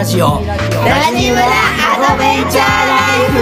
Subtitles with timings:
[0.00, 0.40] ラジオ。
[0.46, 0.56] ラ
[1.14, 3.36] ジムラアドベンチャーライフ。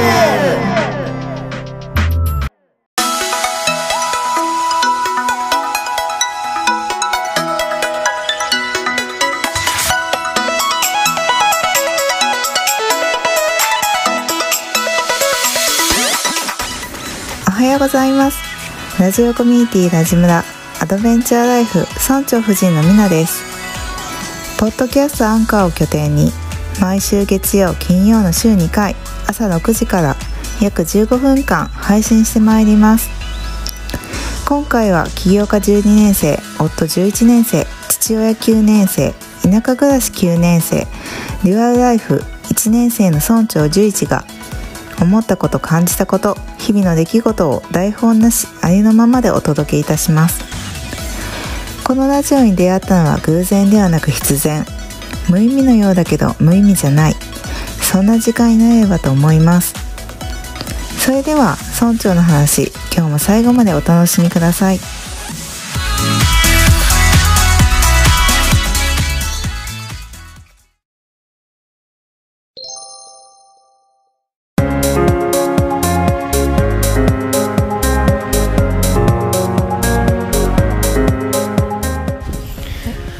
[17.46, 18.38] おはようございます。
[19.00, 20.42] ラジオコミュニティラジムラ
[20.80, 23.46] アドベンチャーライフ村長夫人のみなです。
[24.58, 26.32] ポッドキャストアンカーを拠点に
[26.80, 28.94] 毎週月曜金曜の週2回
[29.26, 30.16] 朝6時から
[30.62, 33.10] 約15分間配信してまいります。
[34.46, 40.86] 今回は起業家12年生夫11年生父親9年生田舎暮らし9年生
[41.44, 44.24] デュアルライフ1年生の村長11が
[45.02, 50.44] 思ったこと感じたこと日々の出来事を台本なしありのままでお届けいたします。
[51.84, 54.77] このラジオに出会ったのは偶然ではなく必然。
[55.28, 57.14] 無意味のようだけど無意味じゃない。
[57.80, 59.74] そんな時間になればと思います。
[60.98, 64.78] それでは村長の話今日も最後までお楽しみください。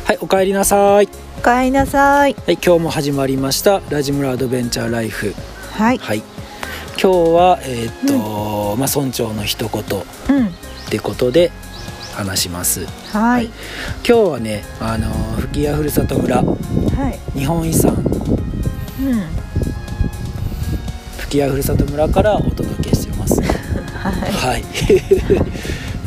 [0.04, 1.27] はいお帰りなさい。
[1.38, 2.34] おかえりなさい。
[2.34, 5.34] はい今日も始まりましたラジムラアドベンチャーライフ。
[5.72, 5.98] はい。
[5.98, 6.18] はい。
[6.18, 6.24] 今
[6.96, 9.82] 日はえーっと、まあ村長の一言。
[9.82, 9.84] っ
[10.30, 10.50] うん。
[10.90, 11.52] てことで
[12.14, 12.86] 話します。
[13.12, 13.46] はい。
[13.46, 13.52] 今
[14.04, 15.08] 日はねあの
[15.40, 16.42] 吹屋ふるさと村。
[16.42, 16.52] は
[17.34, 17.38] い。
[17.38, 17.92] 日本遺産。
[17.94, 18.02] うん。
[21.18, 23.40] 吹屋ふるさと村からお届けしてます。
[23.94, 24.32] はい。
[24.32, 24.64] はい。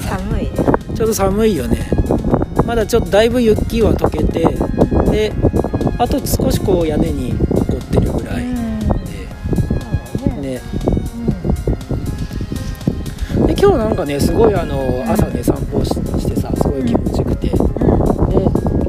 [0.01, 0.51] 寒いね。
[0.93, 1.89] ちょっと寒いよね。
[2.65, 4.45] まだちょっとだいぶ雪は溶けて
[5.11, 5.33] で
[5.97, 8.53] あと少しこう屋根に残ってるぐらいで、
[10.41, 10.61] ね。
[13.45, 17.67] で今日なんかねすごいあの朝ね散歩ししてさすごい気持ちよくて、で結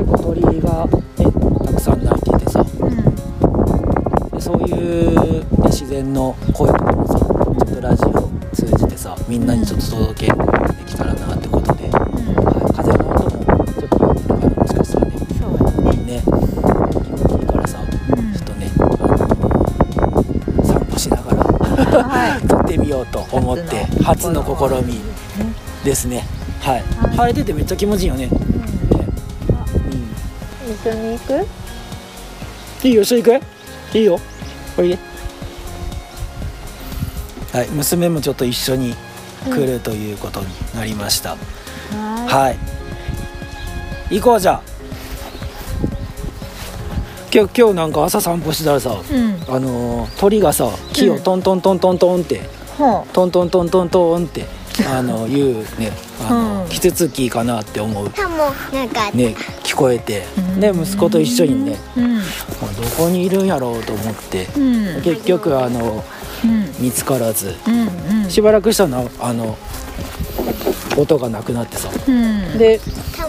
[0.06, 1.26] 構鳥がね
[1.66, 2.64] たくさん鳴いててさ。
[4.32, 10.31] でそういう、ね、自然の声とかもさちょっとラジオ通じてさみんなにちょっと届け
[23.02, 25.00] ようと思って初の試み
[25.84, 26.24] ですね。
[26.60, 28.32] はい、はい晴れててめっちゃ気持ちいいよね、ね
[30.64, 31.34] 一緒に行く？
[31.34, 33.40] うん、いいよ一緒に行
[33.92, 33.98] く？
[33.98, 34.20] いいよ。
[34.78, 34.98] おいで。
[37.52, 37.68] はい。
[37.68, 38.94] 娘もちょっと一緒に
[39.44, 41.36] 来るということになりました、は
[42.28, 42.58] はい。
[44.14, 44.62] 行こうじゃあ。
[47.34, 49.34] 今日今日なんか朝散歩したらさいうん。
[49.48, 52.46] あのー鳥がさ木をトントントントントンって、ほ
[53.12, 54.46] トントントントントンって
[54.88, 55.92] あの言うね。
[56.28, 56.68] あの、うん。
[56.68, 58.10] キツツキかなって思う。
[58.10, 58.36] かも
[58.72, 60.24] なんかね聞こえて。
[60.38, 60.60] うん。
[60.60, 61.78] で息子と一緒にね。
[61.96, 62.16] ううん。
[62.16, 62.24] まあ
[62.80, 64.46] どこにいるんやろうと思って。
[64.56, 65.02] うん。
[65.02, 66.04] 結局あの
[66.44, 66.74] うん。
[66.78, 67.54] 見つからず。
[67.66, 68.30] うんうん。
[68.30, 69.58] しばらくしたらあの
[70.96, 71.90] 音がなくなってさ。
[72.08, 72.58] うん。
[72.58, 72.80] で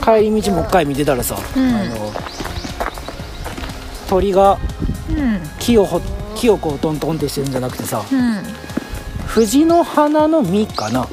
[0.04, 1.76] 帰り道もう一回見てたらさ、うん。
[1.76, 2.12] あの
[4.08, 4.58] 鳥が
[5.10, 5.42] うん。
[5.60, 6.02] 木をほ
[6.36, 8.63] 木をこうトントンってしてるんじゃなくてさうん
[9.34, 11.08] 藤の花の実かな？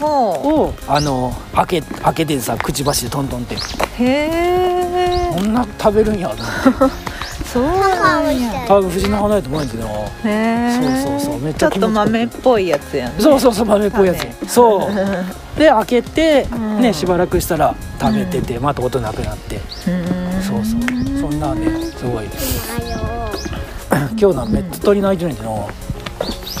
[0.00, 0.30] ほ
[0.66, 3.54] をあの開け開けてさくちばしでトントンって。
[3.54, 3.58] う
[4.02, 5.30] へえ。
[5.32, 7.10] こんな食べるんやと思って。
[7.46, 8.66] そうなんや。
[8.66, 9.84] 多分藤の花やと思うんやけど。
[9.84, 11.00] なへえ。
[11.04, 11.40] そうそうそう。
[11.40, 13.14] めっちゃちょっと豆っぽいやつやね。
[13.20, 14.18] そうそうそう豆っぽいやつ。
[14.18, 14.90] 種そう。
[15.56, 16.80] で開けて、うん。
[16.80, 19.60] ねしばらくしたら食べてて、また音なくなって。
[19.86, 20.42] うん。
[20.42, 20.80] そうそう。
[21.20, 22.24] そんなねすごい
[24.18, 25.68] 今日なんめっちゃ鳥鳴いてるんやけど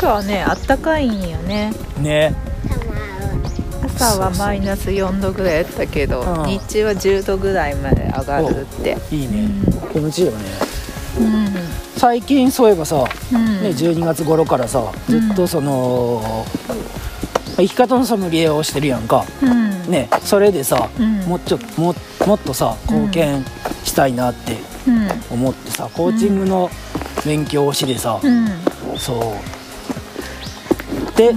[0.00, 1.72] 今日はねあったかいんよね。
[2.00, 2.34] ね。
[3.84, 6.46] 朝はマイナス4度ぐらいやったけどうん。
[6.46, 8.96] 日中は10度ぐらいまで上がるって。
[9.10, 9.50] いいね。
[9.92, 10.38] 気持ちいいよね。
[11.18, 11.48] うん。
[11.98, 13.62] 最近そういえばさ、うん。
[13.62, 16.46] ね、12月頃からさずっとその、
[17.56, 19.26] 生き方のソムリエをしてるやんか。
[19.42, 19.90] うん。
[19.90, 21.18] ねそれでさ、うん。
[21.26, 21.94] もうちょも
[22.26, 23.44] もっとさ貢献
[23.84, 24.56] したいなって
[24.88, 25.08] うん。
[25.30, 26.70] 思ってさコーチングの
[27.26, 28.48] 勉強をしてさ、うん。
[28.96, 29.59] そう
[31.28, 31.34] で、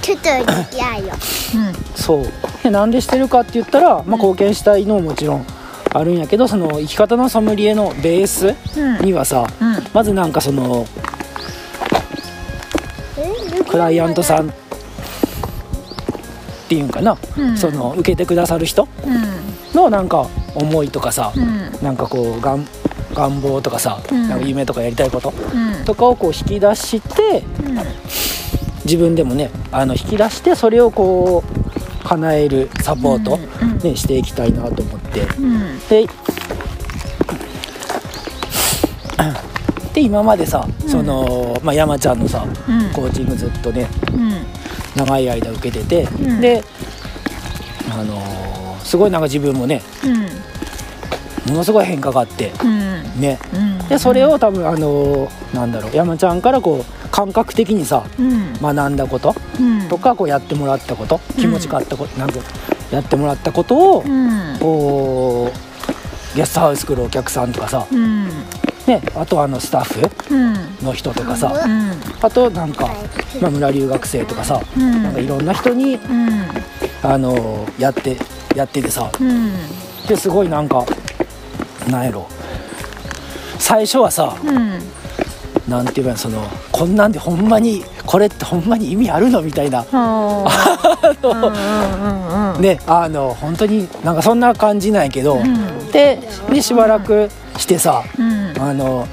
[0.00, 0.28] ちょっと
[0.76, 1.14] 嫌よ。
[1.94, 2.26] そう。
[2.62, 5.46] でなんでしてるかって言ったら、まあ、貢献したいのももちろん
[5.92, 9.04] あるんやけどその生き方のソムリエのベースうん。
[9.04, 9.76] にはさ、うん。
[9.92, 10.86] まずなんかその
[13.68, 14.52] クライアントさんっ
[16.68, 17.56] ていうんかな、うん。
[17.56, 19.74] その受けてくださる人うん。
[19.74, 21.72] のなんか思いとかさ、うん。
[21.82, 22.66] なんかこうがん
[23.14, 24.28] 願望とかさ、うん。
[24.28, 25.84] なんか夢とかやりたいことうん。
[25.84, 27.42] とかをこう引き出して
[28.84, 33.78] 自分でもねあの引き出してそれをこう叶えるサポート、うんうん。
[33.78, 35.20] ね、していきたいなと思って。
[35.20, 35.78] うん。
[35.88, 36.06] で
[39.94, 42.92] で今までさ、その、まあ、山ちゃんのさ、うん。
[42.92, 44.32] コーチングずっとねうん。
[44.96, 46.40] 長い間受けてて、うん。
[46.40, 46.64] で
[47.90, 48.42] あのー
[48.80, 49.80] すごいなんか自分もね
[51.48, 53.20] ものすごい変化があってうん。
[53.20, 53.38] ね。
[53.54, 53.78] うん。
[53.88, 58.54] でそれを多分あのーなんだろう山ちゃんからこう感覚的にさうん。
[58.60, 59.88] 学んだことうん。
[59.88, 62.40] とかこうやってもらったこと気持ちがあったことなんか
[62.90, 64.56] やってもらったことをうん。
[64.58, 65.52] こ
[66.34, 68.28] うゲストハウス来るお客さんとかさ、うん。
[68.86, 69.84] ね、あとあのスタッ
[70.28, 70.54] フうん。
[70.84, 71.92] の人とかさうん。
[72.20, 72.88] あとなんか、
[73.40, 75.02] まあ、村留学生とかさうん。
[75.02, 76.42] なんかいろんな人にうん。
[77.02, 78.16] あのやって
[78.56, 79.52] やっててさうん。
[80.08, 80.84] ですごいなんか
[81.90, 82.26] なんやろ。
[83.58, 84.34] 最初はさ
[85.66, 86.42] うんなんて言えばその
[86.72, 89.82] こんなんでほんまにこれってほんまに意味あるのみたいな。
[92.60, 95.90] ね あの本当になんかそんな感じなんやけど、うん。
[95.92, 96.18] で
[96.50, 98.52] でしばらくしてさうん。
[98.60, 99.06] あの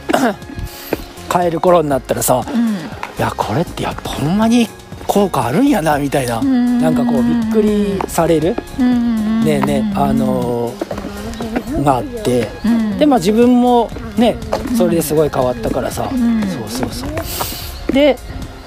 [1.31, 2.69] 帰る頃になったらさうん。
[2.71, 2.75] い
[3.19, 4.67] やこれってやっぱほんまに
[5.07, 6.81] 効果あるんやなみたいなうん。
[6.81, 8.55] なんかこうびっくりされる。
[8.79, 10.73] うんねえねあの
[11.83, 12.97] があってうん。
[12.97, 14.37] でまあ自分もね
[14.77, 16.03] それですごい変わったからさ。
[16.09, 17.91] んそうそうそう。
[17.93, 18.17] で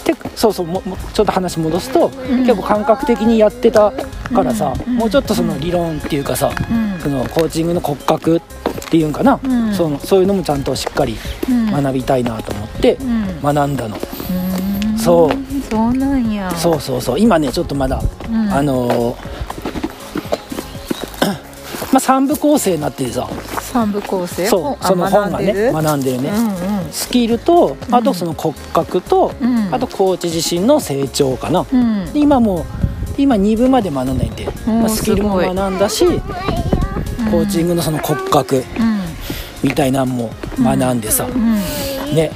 [0.05, 2.13] でそうそうももちょっと話戻すとん。
[2.45, 3.93] 結構感覚的にやってた
[4.35, 4.97] からさうん。
[4.97, 6.99] もうちょっとその理論っていうかさうん。
[7.01, 8.41] そのコーチングの骨格っ
[8.91, 9.39] ていうんかな。
[9.43, 9.73] うん。
[9.75, 11.17] そのそういうのもちゃんとしっかり
[11.49, 11.71] うん。
[11.71, 13.43] 学びたいなと思ってうん。
[13.43, 13.97] 学んだの。
[13.97, 14.99] うん。
[14.99, 15.31] そう。
[15.71, 16.51] そうなんや。
[16.51, 17.21] そうそうそう。
[17.21, 18.53] 今ねちょっとまだうん。
[18.53, 19.42] あのーまあ
[22.03, 23.29] 3部構成になっててさ。
[23.61, 24.45] 三部構成？
[24.47, 26.23] そうその本がね学んでる？
[26.23, 26.33] ね、
[26.91, 29.67] スキルとあとその骨格と、うん。
[29.67, 32.11] うんあとコーチ自身の成長かな、うん。
[32.13, 32.65] 今もう
[33.17, 38.63] 今2部まで学んだんで、まあ、スキルも学んだしコーチングのその骨格うん。
[39.63, 41.55] みたいなんも学んでさ、うん。
[42.15, 42.33] ね、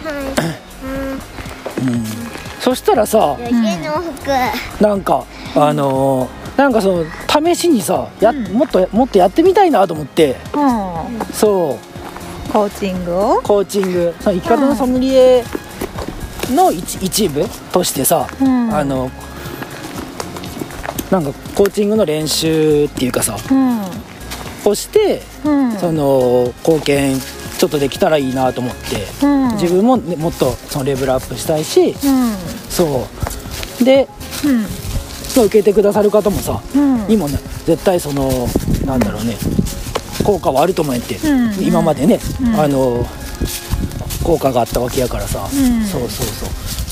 [1.83, 2.05] うん、
[2.61, 4.31] そしたらさ余計の服
[4.81, 5.27] なんか
[5.57, 7.05] あのーなんかその
[7.55, 8.45] 試しにさや、うん。
[8.53, 10.37] もっともっとやってみたいなと思って。
[10.55, 11.27] うん。
[11.33, 12.53] そう。
[12.53, 13.43] コーチングを？
[13.43, 14.15] コーチング。
[14.21, 15.45] その生き方のソムリエ
[16.51, 18.75] の一一部としてさ、うん。
[18.75, 19.11] あの
[21.11, 24.71] なんかコーチングの練習っていうかさうん。
[24.71, 25.73] をして、うん。
[25.73, 27.19] その貢献
[27.59, 29.53] ちょっとできたらいいなと思って、うん。
[29.53, 31.97] 自分も、ね、もっとそのレベルアップしたいし、うん。
[32.71, 33.07] そ
[33.81, 33.85] う。
[33.85, 34.09] で
[34.45, 34.86] うん
[35.45, 37.07] 受けてくださる方もさ、うん。
[37.09, 38.49] にもね絶対その
[38.85, 39.37] なんだろうね
[40.25, 42.61] 効果はあると思えって、うん今までね、うん。
[42.61, 43.07] あの
[44.25, 45.51] 効果があったわけやからさ、ん。
[45.85, 46.49] そうそうそう。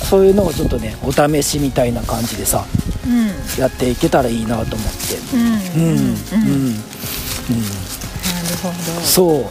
[0.06, 2.64] そういうのをちょっとねお試しみたいな感じでさ
[3.06, 3.26] うん。
[3.60, 5.36] やっていけたらいいなと思って。
[5.36, 5.42] うん。
[5.42, 5.50] うん。
[5.50, 6.74] うん、うん。
[6.74, 6.84] なる
[8.62, 8.74] ほど。
[9.02, 9.50] そ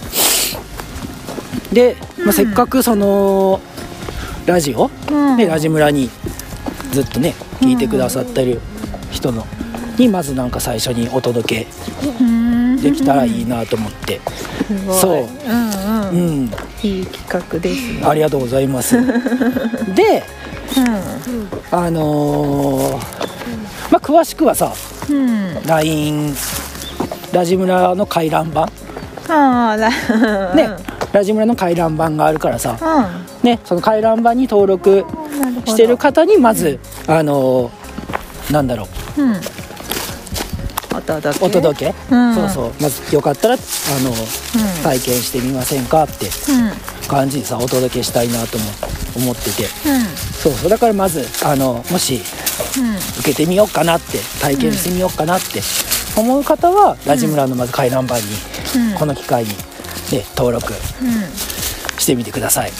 [1.72, 1.76] う。
[1.76, 3.60] で、まあ、せっかくその
[4.46, 5.38] ラジオ、うん。
[5.38, 6.10] ねラジ村に
[6.92, 8.62] ずっとね聞いてくださってる
[9.14, 9.46] 人の
[9.98, 11.68] にまずなんか最初にお届け
[12.20, 12.82] うん。
[12.82, 14.20] できたらいいなと思って、
[15.00, 15.50] そう。
[15.50, 15.70] うん
[16.10, 16.46] ううん。
[16.46, 16.52] ん、
[16.84, 18.02] いい企画ですね。
[18.06, 18.98] ありがとうございます。
[19.96, 20.24] で、
[21.72, 23.24] あのー
[23.92, 24.74] まあ詳しくはさ、
[25.10, 25.18] うん。
[25.18, 26.36] うん LINE
[27.32, 28.64] ラジ村の回覧板。
[29.30, 29.90] ああら
[30.56, 30.70] ね、
[31.14, 33.48] ラジ村の回覧板があるからさ、うん。
[33.50, 35.06] ね、その回覧板に登録
[35.66, 39.42] してる方にまず、あのーなんだろううん。
[40.96, 41.46] お届け？
[41.46, 42.36] お届け、うん。
[42.36, 42.74] そうそう。
[42.82, 43.58] まずよかったらあ
[44.02, 44.16] のうん。
[44.84, 46.30] 体験してみませんかってう
[47.06, 47.08] ん。
[47.08, 48.66] 感じでさお届けしたいなと思
[49.16, 49.64] 思ってて。
[49.64, 49.70] うん。
[50.42, 50.70] そうそう。
[50.70, 52.22] だからまずあのもし
[52.78, 52.96] うん。
[53.20, 55.62] 受けてみようかなって体験してみようかなって
[56.16, 58.24] 思う方は、ラジ村のまず回覧板に、
[58.92, 58.98] うん。
[59.00, 59.56] この機会に、ね、
[60.36, 60.78] 登録うん。
[62.00, 62.72] してみてください。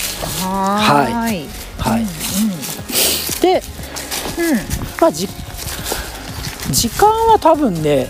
[0.42, 1.48] はーい。
[1.80, 2.08] はい、うん
[3.42, 3.62] で、
[4.38, 4.58] うん。
[5.02, 5.28] まあ、じ
[6.74, 8.08] 時間は多分ね、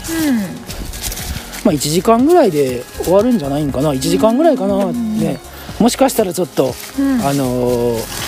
[1.63, 5.39] まあ、1時間ぐらいで終わるんじゃないんかな1時間ぐらいかな、ね。
[5.79, 7.21] もしかしたらちょっと、うん。
[7.25, 8.23] あのー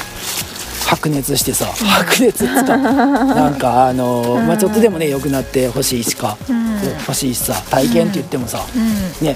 [0.88, 2.64] 白熱してさ白熱っつう。
[2.64, 6.80] か なんかあのーまあ、ちょっとでもね良くなってほしいしか、うん。
[7.08, 8.80] 欲しいしさ体験って言ってもさ、う
[9.24, 9.28] ん。
[9.28, 9.36] ね。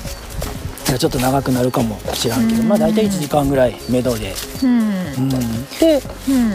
[0.97, 4.69] ちょっと長くなるかもしらんけど、まあ大体1時間ぐらい目処で、うん。
[4.69, 4.73] う
[5.21, 5.29] ん、
[5.79, 6.53] でうん。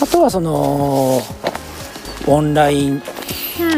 [0.00, 1.22] あとはその
[2.26, 3.02] オンラインうん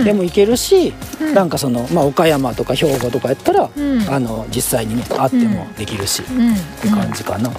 [0.04, 1.35] でも行けるし、うん。
[1.35, 4.02] なんかその、まあ、岡山とか兵庫とかやったら、うん。
[4.09, 6.52] あの実際にね会ってもできるし、うん。
[6.52, 7.50] って感じかな。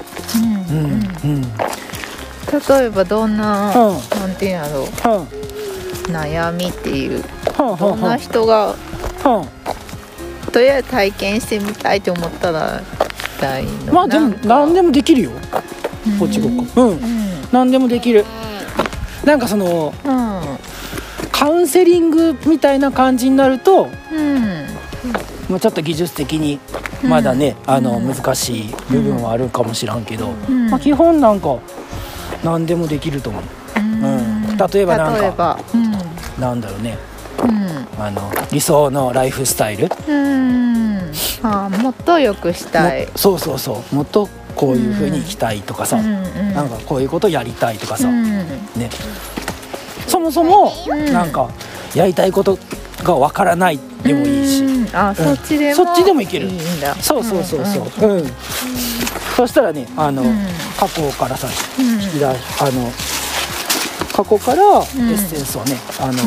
[2.69, 4.19] 例えばどんな、うん。
[4.19, 4.83] なんていうんやろう。
[4.86, 5.27] は
[6.07, 7.24] 悩みっていう
[7.57, 8.75] どんなは人が
[10.53, 12.81] とりあえず体験してみたいと思ったら
[13.39, 15.31] たいのあまあでも何でもできるよ。
[16.19, 16.81] こっちごっこ。
[16.81, 16.89] うん。
[16.91, 17.00] うん。
[17.51, 18.25] 何でもできる。
[19.25, 20.41] なんかそのうん
[21.38, 24.65] カウンセリングみたいな感じになるとうん。
[25.50, 26.60] まあちょっと技術的に
[27.03, 30.70] まだね、あのうん難しい部分はあるかもしらんけど、うん。
[30.70, 31.60] まあ、基本なんか
[32.44, 33.44] 何でもできると思う。
[33.77, 34.58] うん。
[34.58, 35.91] 例えばなんかうん。
[36.41, 36.98] なんだろうね。
[37.44, 38.03] うん。
[38.03, 39.89] あの理想のライフスタイル。
[40.08, 40.98] うん。
[41.44, 43.06] あーもっと良くしたい。
[43.06, 43.96] もそうそうそう。
[43.96, 46.06] もっとこういう風に生きたいとかさ、うん。
[46.06, 46.53] うん。
[46.53, 48.24] なんかこういうことやりたいとかさ、うん。
[48.24, 48.50] ね
[50.08, 51.14] そもそもうん。
[51.14, 51.50] なんか
[51.94, 52.58] やりたいこと
[53.04, 54.96] がわからないでもいいし、うん。
[54.96, 55.76] あそっちでも。
[55.86, 56.48] そっちでもいける。
[56.48, 56.96] いいんだ。
[56.96, 58.08] そうそうそうそう。
[58.10, 58.26] うん、
[59.36, 60.48] そしたらねあの、うん。
[60.80, 61.48] 過去からさ
[61.80, 62.36] うん引き出あの
[64.14, 64.82] 過去からエん。
[64.82, 66.18] ッセンスをね、あのー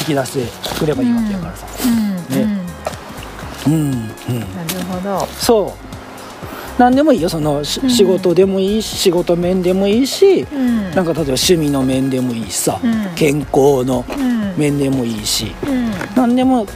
[0.00, 0.32] 引き出し
[0.72, 2.16] てくればいいわけやからさうん。
[2.34, 2.60] ね
[3.66, 5.89] うんうんなるほどそう
[6.80, 10.90] 何でもいいよその仕事でもいいし仕事面でもいいし、うん。
[10.92, 13.14] なんか例えば趣味の面でもいいしさ、うん。
[13.14, 14.54] 健康のうん。
[14.56, 15.90] 面でもいいしうん。
[16.16, 16.66] 何でも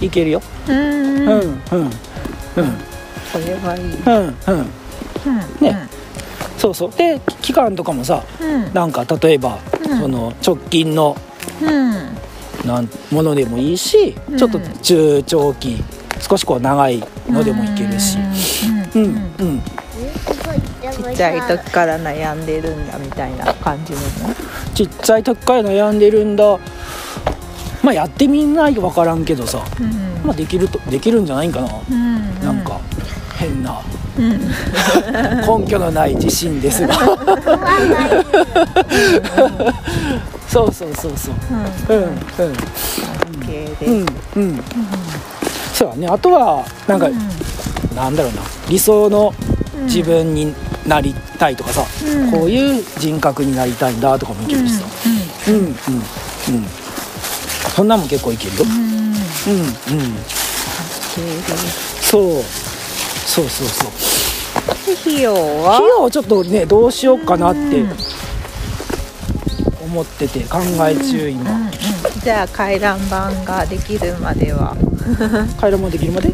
[0.00, 0.42] いけるよ。
[0.68, 0.76] うん。
[0.76, 1.60] うんうんうん。
[1.70, 1.92] こ
[3.46, 3.94] れはいい。
[3.94, 4.58] うんうん。
[4.58, 5.88] うんね。
[6.58, 6.90] そうそう。
[6.90, 8.74] で期間とかもさうん。
[8.74, 10.00] なんか例えば、うん。
[10.00, 11.16] その直近の
[11.62, 12.66] うん。
[12.66, 14.36] なんものでもいいし、うん。
[14.36, 15.76] ちょっと中長期
[16.20, 18.18] 少しこう長いのでもいけるし
[18.94, 19.62] ううんんうん
[20.92, 24.06] ちっちゃい時から悩んでるんだみたいな感じのね。
[24.74, 26.58] ちっちゃい時から悩んでるんだ。
[27.82, 30.26] まあやってみないと分からんけどさ、うん。
[30.26, 32.40] まあ、できるとできるんじゃないかな、うん。
[32.40, 32.80] なんか
[33.36, 33.80] 変な。
[34.18, 34.40] うん。
[35.64, 36.94] 根拠のない自信ですが。
[40.48, 41.34] そうそうそうそう。
[41.90, 41.96] うん。
[41.96, 42.16] うんうん。
[43.40, 43.90] OK です。
[43.90, 44.64] うんうん。
[45.72, 46.06] そうだね。
[46.06, 47.08] あとはなんか、
[47.94, 48.42] なんだろうな。
[48.68, 49.32] 理想の
[49.86, 50.54] 自分に
[50.86, 52.30] なりたいとかさ、うん。
[52.30, 54.84] こういう人格になりたいんだとかもいけるしさ。
[55.48, 55.64] うんうん。
[55.66, 55.74] うん
[57.74, 58.64] そんなんも結構いけるよ。
[58.64, 59.52] うん。
[59.52, 60.14] うんうん。
[62.00, 62.42] そう。
[63.26, 63.90] そうそうそう。
[64.86, 65.76] で費用は？
[65.78, 67.96] 費用ちょっとねどうしようかなってうん。
[69.86, 71.70] 思ってて考え中今、うんうん
[72.22, 74.74] じゃあ回覧板ができるまでは。
[75.60, 76.32] 回覧もできるまで？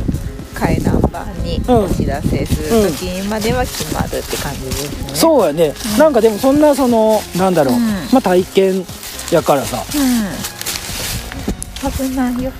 [0.54, 1.84] 回覧板にうん。
[1.84, 5.14] お知らせする時までは決まるって感じですね。
[5.14, 7.80] そうやね、なんかでもそんなそのなんだろう、うん。
[8.12, 8.84] まあ体験
[9.30, 12.08] やからさ、うん。
[12.08, 12.52] 危ないよ。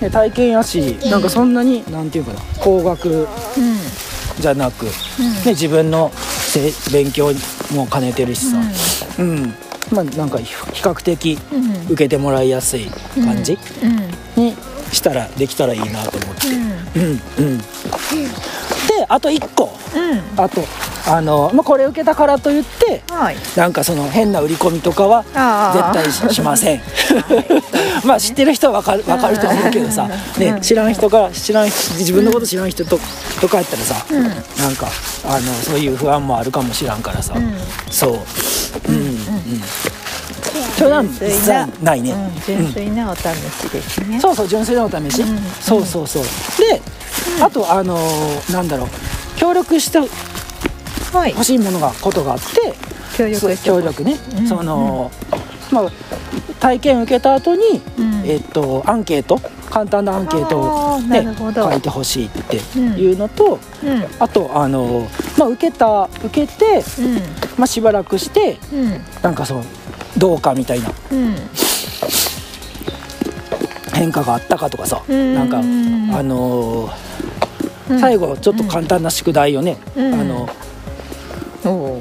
[0.00, 2.40] ね、体験やし、なんかそんなになんていうかな。
[2.60, 3.26] 高額うん。
[4.38, 4.92] じゃなく、ね、
[5.44, 5.50] うん。
[5.50, 7.32] 自分のせ勉強
[7.72, 8.58] も兼ねてるしさ。
[9.18, 9.54] うん、
[9.90, 11.86] まあなんか比較的うん。
[11.86, 12.86] 受けてもらいやすい
[13.16, 13.58] 感じ
[14.36, 14.44] うん。
[14.44, 14.54] に
[14.92, 16.46] したらできたらいいなと思って
[16.98, 17.52] うんうん。
[17.52, 17.58] うん
[18.88, 19.70] であと1個。
[19.94, 20.42] うん。
[20.42, 20.62] あと
[21.06, 23.36] あの、まあ、これ受けたからといってはい。
[23.56, 26.80] なんかその変な売り込みとかは絶対ししません。
[28.04, 32.98] まあ知ってる人は分かる分かると思うけどさ、ね、知らん人から知らん人自分のこと知らん人と
[33.40, 34.22] とかやったらさ、うん。
[34.24, 34.88] なんか
[35.24, 37.54] あのそういう不安もあるかもしらんからさ、うん。
[37.90, 38.12] そう。
[38.88, 38.94] うん。
[38.94, 39.18] うん
[40.78, 44.20] それは実際ないね、うん純粋なお試しですね。
[44.20, 45.38] そうそう純粋なお試し、うん。
[45.60, 46.22] そうそうそう。
[46.22, 46.80] で、
[47.42, 48.88] あとあのーなんだろう。
[49.36, 51.30] 協力してはい。
[51.30, 52.74] 欲しいものがことがあって
[53.16, 55.10] 協力協力ね、うんその、
[55.72, 55.90] まあ
[56.60, 58.22] 体験受けた後に、うん。
[58.24, 59.40] えっとアンケート。
[59.68, 60.58] 簡単なアンケート
[60.94, 61.22] をね
[61.54, 64.04] 書いてほしいっていうのと、うん。
[64.18, 65.06] あとあの
[65.36, 67.14] まあ受けた受けて、うん。
[67.58, 69.00] まあ、しばらくしてうん。
[69.22, 69.62] なんかそう
[70.16, 70.90] どうかみたいな。
[71.12, 71.36] うん。
[73.94, 75.34] 変化があったかとかさ、うん。
[75.34, 75.62] なんかあ
[76.22, 76.92] のー
[77.90, 78.00] うん。
[78.00, 80.14] 最後ちょっと簡単な宿題をね、うん。
[80.14, 80.48] あの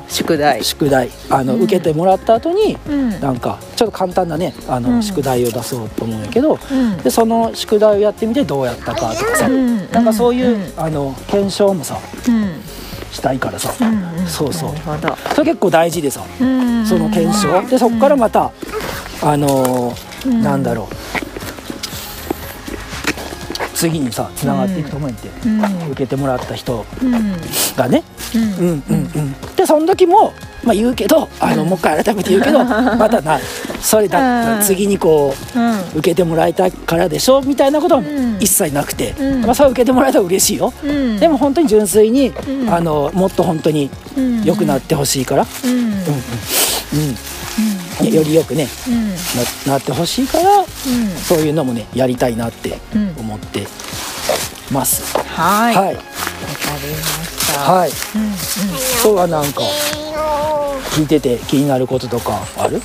[0.07, 0.63] 宿題。
[0.63, 1.63] 宿題あの、うん。
[1.63, 3.19] 受けてもらった後にうん。
[3.19, 5.03] なんかちょっと簡単なねあの、うん。
[5.03, 6.97] 宿題を出そうと思うんやけどうん。
[6.97, 9.91] でその宿題をやってみてどうやったかとかさ、うん。
[9.91, 10.73] なんかそういう、うん。
[10.77, 11.97] あの検証もさ
[12.27, 12.61] うん
[13.11, 14.27] したいからさ、うんうん。
[14.27, 14.71] そうそう。
[15.35, 16.23] それ結構大事でさ。
[16.41, 17.67] うんその検証。
[17.69, 18.51] でそこからまた
[19.21, 20.41] あのーうん。
[20.41, 20.95] なんだろう。
[23.73, 25.91] 次にさつながっていくと思うんやって、うん。
[25.91, 27.37] 受けてもらった人うん。
[27.75, 28.03] がね。
[28.35, 28.41] うん。
[28.41, 29.35] うんうんうん。
[29.55, 30.33] でその時も
[30.67, 33.39] まあ言うけどあのもう一回改めて言うけど またな
[33.81, 34.61] それだうん。
[34.63, 35.79] 次にこううん。
[35.95, 38.37] 受けてもらいたいからでしょみたいなことはん。
[38.39, 39.41] 一切なくて、うん。
[39.41, 41.19] まあ、それは受けてもらえたら嬉しいよ、うん。
[41.19, 42.33] でも本当に純粋に、ん。
[42.69, 44.43] あのもっと本当にうん。
[44.43, 45.71] 良くなってほしいから、うん。
[45.71, 45.87] うんうん。
[45.87, 47.17] うん。
[47.99, 49.09] うん、よりよくねうん。
[49.09, 49.15] な
[49.73, 50.43] なってほしいから
[51.27, 53.15] そういうのもねやりたいなってうん。
[53.17, 53.65] 思って
[54.71, 55.75] ます、はい。
[55.75, 55.95] わ、はい。
[55.95, 57.59] かりました。
[57.73, 57.91] はい。
[58.15, 58.37] うんうん。
[59.01, 59.61] そうはなんか
[60.97, 62.81] 聞いてて気になることとかある？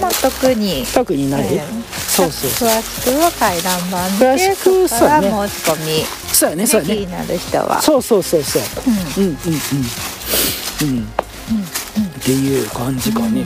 [0.00, 0.84] まあ特に。
[0.86, 1.82] 特にない、うん
[2.12, 2.68] そうそうそう。
[2.68, 6.04] 詳しくは回覧板詳しでくそこから申し込み。
[6.32, 6.94] そうやねそうやね。
[6.94, 7.82] 気になる人は。
[7.82, 8.62] そうそうそうそう。
[9.18, 9.24] うん。
[9.24, 9.36] うんうん
[10.82, 10.98] うん。
[10.98, 11.04] うん。
[11.04, 11.08] っ
[12.22, 13.44] ていう感じかね。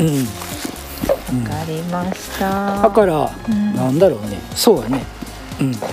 [0.00, 2.82] うん、わかりました。
[2.82, 3.74] だから、うん。
[3.76, 4.40] なんだろうね。
[4.56, 5.04] そうやね。
[5.60, 5.80] うんうんうん。
[5.80, 5.86] うん。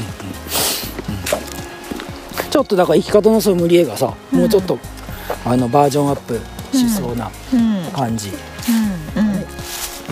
[2.50, 4.80] ちょっとだから生き方のソムリエがさ、もうちょっと
[5.46, 6.40] あのバージョンアップ
[6.72, 7.84] しそうなうん。
[7.92, 8.30] 感じ、
[9.16, 9.24] うん。
[9.26, 9.46] うん。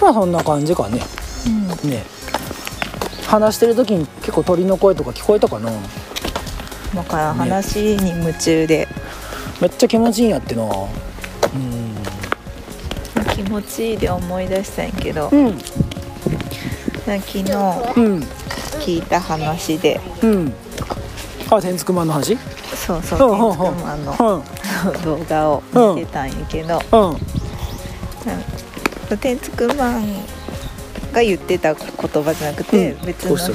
[0.01, 1.01] まあそんな感じかね。
[1.47, 1.49] う
[1.85, 1.89] ん。
[1.89, 2.03] ね。
[3.27, 5.71] 話してる時に結構鳥の声とか聞こえたかな。
[6.93, 8.87] だから話に夢中で、
[9.61, 10.63] めっちゃ気持ちいいんやってな。
[10.63, 11.95] うん。
[13.33, 15.57] 気持ちいいで思い出したんやけど、うん。
[17.05, 18.19] 昨日うん。
[18.81, 20.01] 聞いた話で。
[20.21, 20.53] うん。
[21.49, 22.37] あ天竺マンの話？
[22.75, 24.43] そうそう天竺マンのうん
[25.03, 25.63] 動画を
[25.95, 27.13] 見てたんやけど、う
[29.13, 29.17] ん。
[29.17, 30.15] 天竺マン
[31.11, 31.83] が言ってた言
[32.23, 33.05] 葉じゃなくて、うん。
[33.05, 33.51] 別の人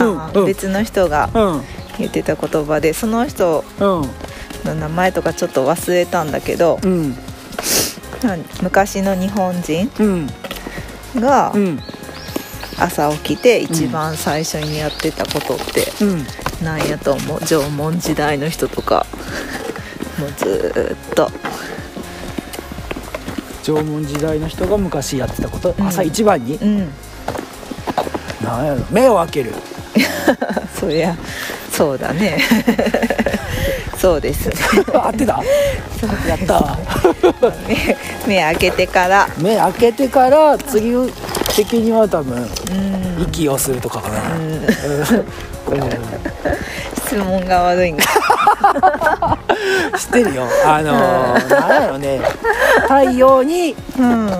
[0.00, 0.26] うん。
[0.32, 0.46] うん。
[0.46, 1.62] 別の人がうん。
[1.98, 4.10] 言ってた言葉でその人うん。
[4.64, 7.16] の名前とかちょっと忘れたんだけど、うん。
[8.62, 10.26] 昔の日本人うん。
[11.16, 11.80] がうん。
[12.78, 16.26] 朝起きて一番最初にやってたことってうん。
[16.64, 17.40] なんやと思う？
[17.40, 19.06] 縄文時代の人とか
[20.18, 21.30] もうずーっと。
[23.62, 25.86] 縄文時代の人が昔やってたこと、うん。
[25.88, 26.54] 朝一番に？
[26.56, 26.88] うん。
[28.42, 29.52] なんやろ目を開ける。
[30.78, 31.16] そりゃ
[31.72, 32.38] そうだね。
[33.98, 34.50] そうです
[34.94, 35.42] 合ってた？
[36.28, 36.78] やった。
[37.66, 37.96] 目
[38.36, 39.28] 目開けてから。
[39.38, 40.92] 目開けてから次
[41.56, 43.22] 的には多分うん。
[43.22, 44.42] 息をするとかかな、うん。
[44.42, 44.66] うん
[47.06, 48.04] 質問が悪いんだ。
[49.98, 50.44] 知ってるよ。
[50.64, 52.20] あのー、なんやろね。
[52.82, 53.76] 太陽に。
[53.98, 54.30] うん。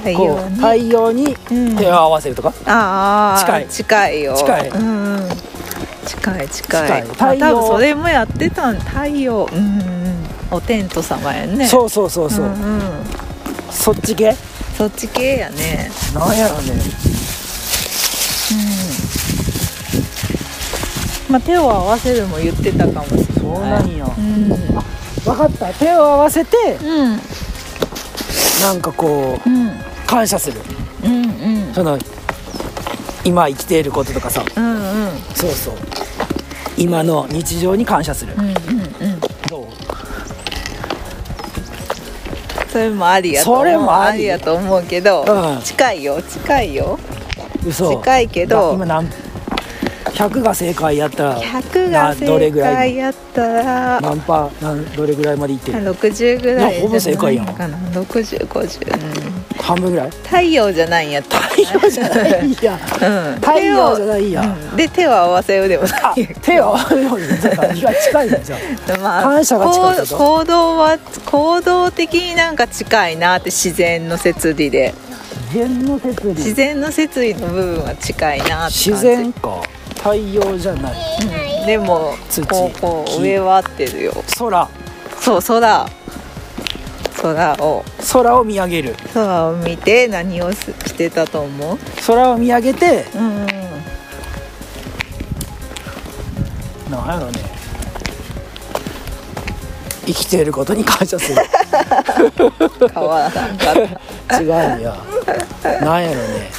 [0.00, 0.56] 太陽に。
[0.56, 1.76] 太陽にうん。
[1.76, 3.66] 手を合わせるとか、ああ近い。
[3.68, 4.34] 近いよ。
[4.36, 4.68] 近い。
[4.68, 5.16] うん。
[5.16, 5.28] うん
[6.06, 6.86] 近い近い。
[6.86, 7.04] 近い。
[7.04, 9.58] まあ太陽多分それもやってたん太陽うん。
[9.58, 9.98] うん
[10.50, 11.66] お天道様やね。
[11.68, 12.80] そうそうそうそう、んうん。
[13.70, 14.34] そっち系？
[14.78, 15.90] そっち系やね。
[16.14, 18.58] なんやろねうん
[21.28, 23.26] まあ手を合わせるも言ってたかもしれない。
[23.40, 24.06] そうなんや。
[24.06, 24.48] うん。
[24.48, 25.72] 分かった。
[25.74, 27.20] 手を合わせてうん。
[28.62, 29.70] なんかこううん。
[30.06, 30.60] 感謝する。
[31.04, 31.74] うんうん。
[31.74, 31.98] その
[33.24, 34.42] 今生きていることとかさ。
[34.56, 35.18] うんうん。
[35.34, 35.74] そうそう。
[36.78, 39.20] 今の日常に感謝する、うんうんうん。
[39.50, 39.66] どう？
[42.70, 43.64] それもありやと思う。
[43.64, 44.24] それもあり？
[44.24, 45.62] やと思うけど、うん。
[45.62, 46.98] 近いよ近いよ。
[47.66, 47.96] 嘘。
[47.98, 48.74] 近いけど。
[48.74, 49.08] 今何
[50.10, 54.00] 100が正解やったら100が正解やったら。
[54.00, 57.46] 何パーどれぐらいまでいってる？60ぐらいほぼ正解やん。
[57.46, 60.10] じゃないかな6050、うん、半分ぐらい？
[60.10, 62.74] 太陽じゃないんや太陽じゃないや。
[62.74, 64.42] うん、太陽じゃないや。
[64.42, 64.76] うん。
[64.76, 69.00] で手を合わせようでもな手を合わせるように何が近いんじゃん。
[69.00, 74.94] まあ、感謝が近い行行動は行動的になんか近いなって自然の摂理で。
[75.50, 78.90] 自然の摂自理然の摂理の部分は近いなって感じ。
[78.90, 79.62] 自然か
[79.98, 80.94] 太陽じゃない。
[81.60, 81.66] うん。
[81.66, 82.42] でも土。
[82.46, 84.12] こうこ木う上は合ってるよ。
[84.38, 84.68] 空。
[85.20, 85.86] そう空。
[87.20, 87.84] 空を。
[88.12, 88.96] 空を見上げる。
[89.12, 91.78] 空を見て何をすしてたと思う？
[92.06, 93.04] 空を見上げて。
[93.14, 93.42] うん。
[93.42, 93.46] うん
[96.90, 97.40] なんやろね。
[100.06, 101.42] 生きていることに感謝する。
[102.94, 103.56] 変わらなかっ
[104.26, 104.40] た。
[104.40, 104.96] 違うんや。
[105.82, 106.50] なんやろね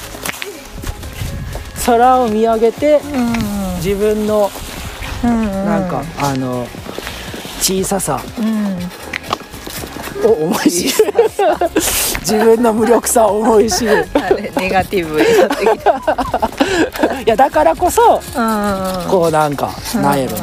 [1.85, 3.01] 空を見上げて
[3.77, 4.49] 自分の
[5.23, 5.65] うんうん。
[5.65, 6.65] なんか、あの
[7.59, 8.21] 小ささ。
[8.37, 8.79] うん。
[10.25, 11.13] を思い知る。
[12.21, 14.05] 自分の無力さを思い知る。
[14.13, 17.21] あれネガティブになってきた。
[17.21, 20.41] いやだからこそうんこうなんかなんやろね。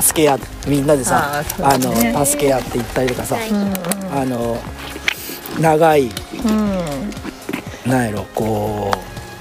[0.00, 1.78] 助け合ってみんなでさあーそうあ
[2.18, 3.36] の助け合っていったりとかさ。
[3.36, 4.18] うん。
[4.18, 4.58] あの
[5.60, 6.08] 長いう
[6.50, 7.90] ん。
[7.90, 8.98] なんやろこう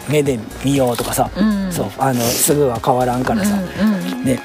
[0.10, 1.72] 目で見ようとかさ、うん。
[1.72, 4.24] そうあのすぐは変わらんからさ、うんうん。
[4.24, 4.40] ね。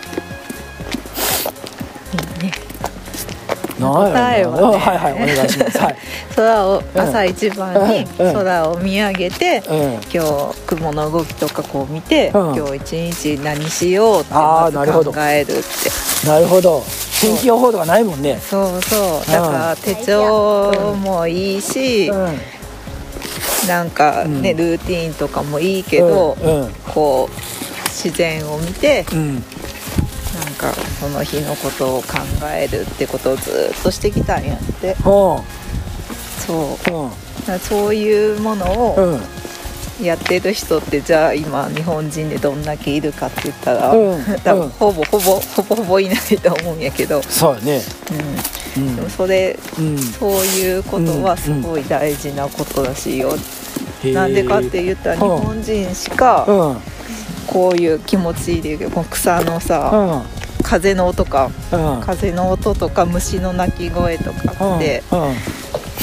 [3.91, 4.63] 答えはね。
[4.63, 5.79] はいはいお願いします。
[5.79, 5.97] はい。
[6.37, 7.01] 空をうん。
[7.01, 8.35] 朝一番にうんうん。
[8.35, 9.93] 空を見上げて、うん。
[10.13, 12.57] 今日雲の動きとかこう見て、うん。
[12.57, 15.13] 今日一日何しようってあまずーなるほど。
[15.13, 16.29] 考えるって。
[16.29, 16.85] なるほど。
[17.21, 18.39] 天気予報とかないもんね。
[18.49, 19.31] そうそう。
[19.33, 20.73] だから手帳
[21.03, 22.41] もいいし、うん
[23.69, 24.57] なんかね、うん。
[24.57, 26.73] ルーティンとかもいいけど、うん。
[26.93, 27.35] こう
[27.89, 29.35] 自然を見てうん。
[29.35, 29.45] なん
[30.57, 32.19] かその日のことを考
[32.53, 34.95] えるってことをずっとしてきたんやって。
[34.97, 35.43] ほ
[36.47, 37.59] そう。
[37.61, 39.21] そういうものをうん。
[40.03, 44.25] やってる人ってじゃあ今日本人でどんだけいるかって言ったら、うん。
[44.43, 47.83] 多分うんほぼほぼほぼほぼいないと思うんやけど、そうやね。
[48.11, 48.23] う、うんん
[48.75, 53.37] でもそれうんそういうことはすごい大事なことらしいよ、
[54.05, 56.47] なんでかって言ったら日うん本人しか
[57.47, 58.79] こういう気持ちいいで
[59.11, 60.25] 草のさ
[60.63, 62.01] 風の音かうん。
[62.01, 65.03] 風の音とか虫の鳴き声とかって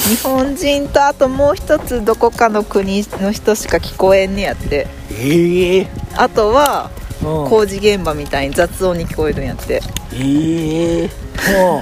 [0.08, 4.86] 日本人とあともう一つどこかの国の人しか聞こえんねやって。
[5.12, 5.88] ええ。
[6.16, 6.90] あとは
[7.22, 7.50] うん。
[7.50, 9.82] 工事現場みたいに雑音に聞こえるんやって。
[10.14, 11.10] ええ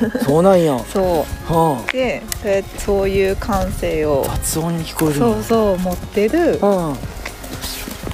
[0.00, 0.78] うんそうなんや。
[0.92, 1.52] そう。
[1.52, 6.58] んうででそういう感性を雑音に聞こえるそうそう持ってるうん。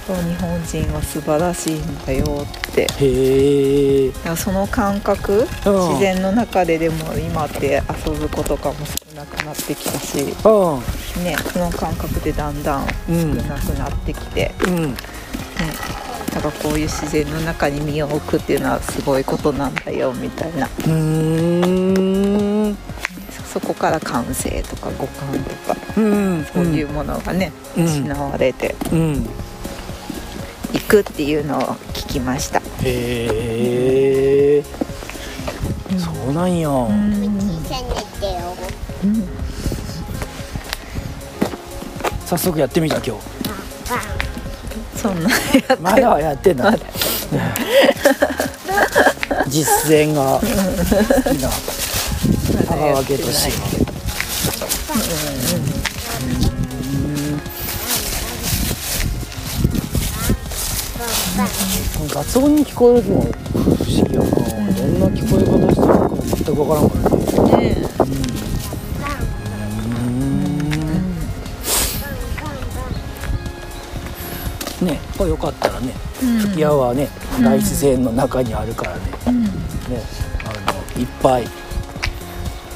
[0.06, 2.86] そう日本人は素晴らしいんだよって。
[2.98, 4.12] へえ。
[4.36, 5.88] その感覚うん。
[5.90, 11.24] 自然の中ででも今って遊ぶ子とかも少なくなってきたしうん。
[11.24, 13.12] ねその感覚でだんだん少
[13.48, 14.94] なくなってきて、うん。
[14.94, 14.96] ね、
[15.58, 16.03] だ
[16.34, 20.66] からこういう自然の中に身を置くっていうのはすごいことなんだよみたいな。
[20.66, 22.76] うーん。
[23.52, 25.76] そこから感性とか五感とか。
[25.96, 26.44] うん。
[26.52, 27.84] そういうものがね、うん。
[27.84, 29.28] 失われてうん。
[30.72, 31.60] いくっていうのを
[31.92, 32.58] 聞きました。
[32.58, 32.62] へ
[34.58, 34.62] え
[35.96, 36.68] そうなんや。
[36.68, 37.14] うん。
[42.26, 44.23] 早速やってみた今日
[45.04, 45.28] そんな
[45.82, 46.74] まだはやってんだ。
[49.48, 50.40] 実践が。
[50.40, 50.46] 好き
[51.42, 51.50] な。
[52.66, 53.52] 香川家として
[62.08, 64.26] 雑音に聞こえるの不思議やな、
[64.72, 66.96] どんな聞こえ方してるのか全く分からんか
[67.52, 67.74] らね。
[67.74, 68.03] ね
[75.14, 76.38] ねこれよかったらねうん。
[76.40, 77.08] 吹屋はね
[77.42, 79.44] 大自然の中にあるからね,、うん。
[79.44, 79.50] ね
[80.44, 81.46] あのいっぱい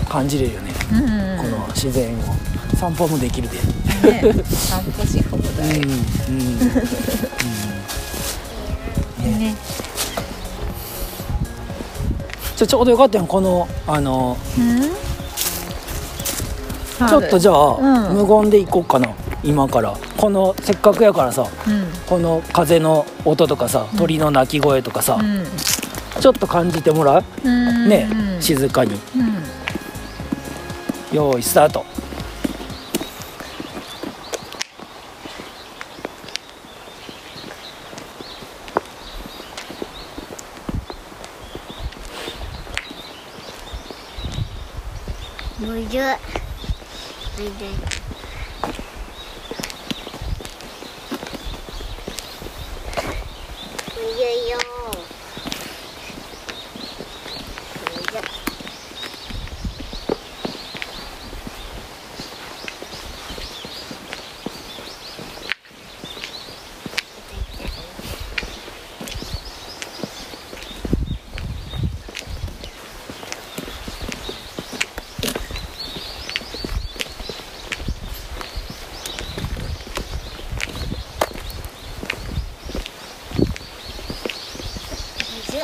[0.08, 1.50] 感じれるよね、うん。
[1.52, 2.22] この自然を。
[2.78, 5.94] 散歩もできるで、ね散歩し放題、うんう
[9.26, 9.38] ん。
[9.40, 9.56] ね。
[12.56, 14.36] じゃあちょうどよかったよこのあの
[17.00, 17.08] うん。
[17.08, 17.76] ちょっとじゃあ、
[18.10, 18.16] うん。
[18.18, 19.08] 無言で行こうかな
[19.42, 21.86] 今からこのせっかくやからさうん。
[22.06, 25.46] この風の音とかさ鳥の鳴き声とかさ、うん。
[26.20, 27.24] ちょっと感じてもらう？
[27.44, 27.88] うん。
[27.88, 28.42] ね、うん。
[28.42, 28.94] 静かに。
[28.94, 28.98] うん。
[31.12, 31.86] 用意スタート。
[45.60, 45.76] むずい。
[45.78, 46.08] むずい。
[53.94, 54.58] むずいよ。
[57.96, 58.20] むずい。
[85.30, 85.60] むずい。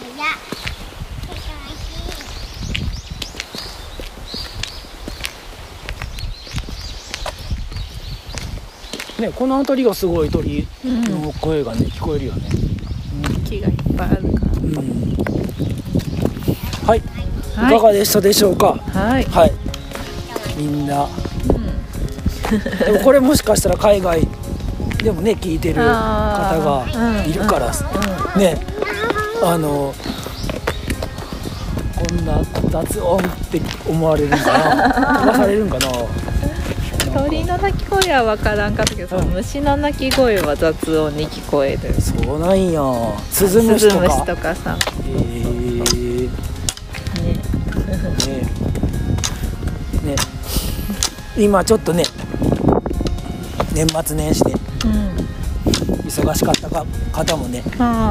[0.00, 0.36] 早っ。
[9.20, 12.48] ねこの辺りがすごい鳥の声がね聞こえるよね。
[13.48, 14.28] 木がいっぱいあるか
[14.62, 14.74] うん。
[16.86, 17.02] はい、い、
[17.56, 17.78] はい。
[17.78, 18.78] かがでしたでしょうか？
[18.94, 19.52] らはい、はい。
[20.56, 21.04] みんな。
[21.04, 21.10] うん。
[22.84, 24.26] でもこれもしかしたら海外
[25.02, 26.86] でもね聞いてる方が
[27.26, 27.70] いるから、
[28.36, 28.58] ね。
[29.42, 29.94] あの
[31.96, 35.86] こんな雑音って思われるんかな飛ばされるんかな？
[37.20, 41.92] 鳥の鳴き声は分からんかったけど、その虫の鳴き声は雑音に聞こえる。
[42.00, 42.80] そうなんや。
[43.30, 44.24] スズムシとか。
[44.24, 44.54] とか。
[44.54, 46.30] さ、へえね、
[50.02, 50.14] ね。
[50.14, 50.16] ね
[51.36, 52.04] 今ちょっとね
[53.74, 54.52] 年末年始で。
[54.52, 54.60] うん。
[56.08, 58.10] 忙しかったか方もねねあ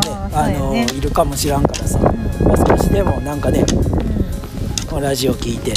[0.58, 2.10] のねいるかもしらんからさ、ま
[2.54, 3.66] あ少しでもなんかね
[4.88, 5.74] このラジオ聞いて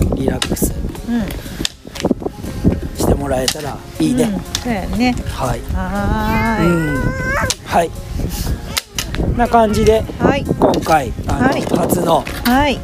[0.00, 0.16] うん。
[0.16, 0.72] リラックス。
[1.06, 1.51] うん
[3.32, 5.14] らえたらいいね、うんそうやね。
[5.28, 7.02] はい、はーい、うん。
[7.64, 7.90] はい。
[9.36, 10.44] な感じではい。
[10.44, 11.62] 今回あの、はい。
[11.62, 12.78] 初のはい。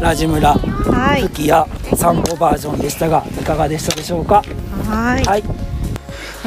[0.00, 1.22] ラジ村はい。
[1.22, 4.42] 吹きや散歩バージョンでしたがいかがでしたでしょうか？
[4.86, 5.24] はい。
[5.24, 5.42] はい、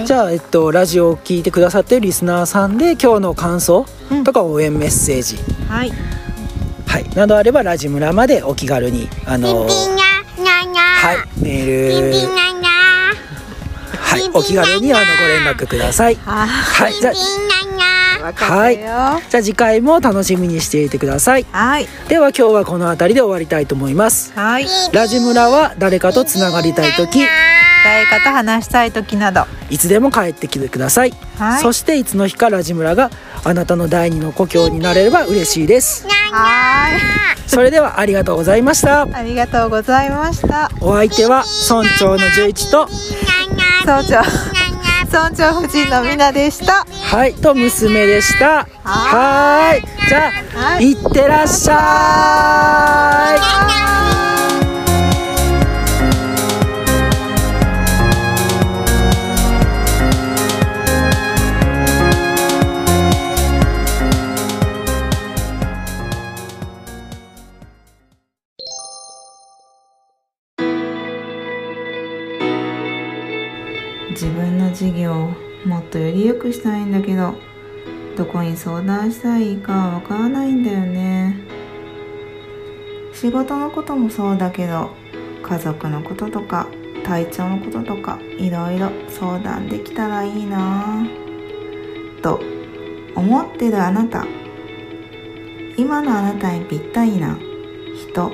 [0.06, 4.24] じゃあ、えっと、ラジオを聞いてくださってるリスナーさんで今日の感想うん。
[4.24, 5.92] とか応援メッセージ、はい。
[6.86, 9.74] はい、などあればラジ村までお気軽にあのピ
[11.00, 12.72] はいメピンピールンニャニャ
[14.00, 16.16] はいお気軽にあのご連絡ください。
[16.16, 17.14] ははいじゃあ
[18.32, 21.46] 分かったよじゃあ次回も楽しみにしていてください。
[21.52, 21.88] はい。
[22.08, 24.34] では今日はこの辺りで終わりたいと思います。
[24.34, 24.68] はい。
[24.92, 27.26] ラジ村は誰かとつながりたい時。
[27.84, 29.46] 誰かと話したい時など。
[29.70, 31.62] いつでも帰ってきてください、はい。
[31.62, 33.12] そしていつの日かラジ村が
[33.44, 36.08] あなたの第二の故郷になれれば嬉しいです。
[36.32, 37.00] はい。
[37.48, 39.04] それではありがとうございました。
[39.04, 40.70] ありがとうございました。
[40.82, 42.88] お相手は村長の十一と。
[43.86, 44.22] 村長。
[45.08, 48.68] 村長夫人のみなでしたはいと娘でした。
[48.84, 50.08] はーい。
[50.10, 50.32] じゃあ、
[50.74, 50.92] はい。
[50.92, 53.38] いってらっしゃい。
[74.12, 77.36] 自分の事業をもっとより良くしたいんだけど
[78.16, 81.36] どこに相談したらいいかわからないんだよね。
[83.14, 84.92] 仕事のこともそうだけど
[85.44, 86.68] 家族のこととか
[87.04, 91.04] 体調のこととかいろいろ相談できたらいいな。
[91.04, 92.40] ぁと
[93.16, 94.26] 思ってるあなた。
[95.78, 97.38] 今のあなたにぴったりな
[98.10, 98.32] 人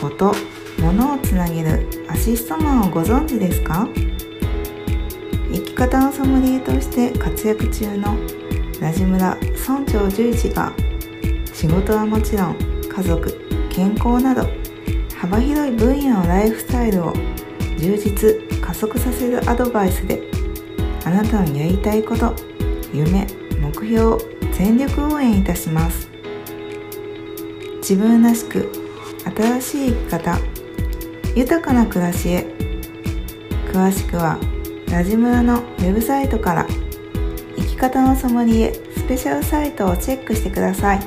[0.00, 0.32] こと
[0.80, 3.86] 物をつなげるアシストマンをご存知ですか？
[5.78, 8.16] 方のソムリエとして活躍中の
[8.80, 10.72] ラジ村村長十一が
[11.54, 12.56] 仕事はもちろん
[12.88, 14.42] 家族健康など
[15.16, 17.12] 幅広い分野のライフスタイルを
[17.78, 20.20] 充実加速させるアドバイスで
[21.04, 22.34] あなたのやりたいこと
[22.92, 23.28] 夢
[23.60, 24.18] 目標を
[24.54, 26.10] 全力応援いたします。
[27.78, 28.68] 自分らしく
[29.36, 30.38] 新しい生き方
[31.36, 32.46] 豊かな暮らしへ
[33.72, 34.40] 詳しくは
[34.90, 36.66] ラジムラのウェブサイトから
[37.56, 41.00] 生き方のソムリエスペシャルサイトをチェックしてください。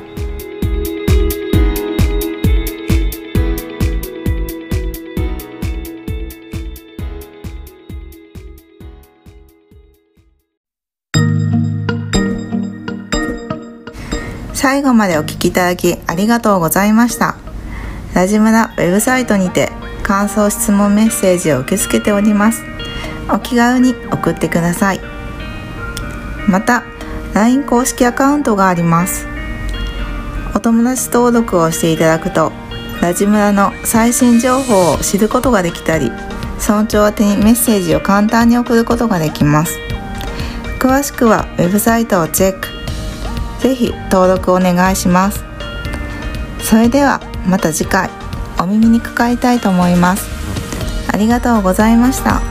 [14.53, 17.35] 最後までお聞きいただきありがとうございました。
[18.13, 19.69] ラジムラウェブサイトにて
[20.03, 22.70] 感想質問メッセージを受け付けております。
[23.29, 25.01] お気軽に送ってください。
[26.47, 26.83] また
[27.33, 29.27] LINE 公式アカウントがあります。
[30.55, 32.51] お友達登録をしていただくと
[33.01, 36.11] ラジムラの最新情報を知ることができたり
[36.59, 39.79] 村長宛てにメッセージを簡単に送ることができます。
[40.79, 42.67] 詳しくはウェブサイトをチェック。
[43.61, 45.43] ぜひ登録お願いします。
[46.59, 48.09] それではまた次回
[48.59, 50.27] お耳にかかりたいと思います。
[51.11, 52.50] ありがとうございました。